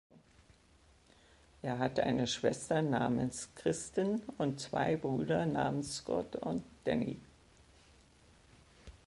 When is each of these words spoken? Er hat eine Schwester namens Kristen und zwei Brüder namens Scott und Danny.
Er 1.61 1.77
hat 1.77 1.99
eine 1.99 2.25
Schwester 2.25 2.81
namens 2.81 3.49
Kristen 3.53 4.23
und 4.39 4.59
zwei 4.59 4.95
Brüder 4.95 5.45
namens 5.45 5.97
Scott 5.97 6.37
und 6.37 6.63
Danny. 6.85 7.19